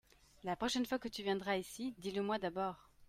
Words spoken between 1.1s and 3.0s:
viendras ici, dis le mois d'abord.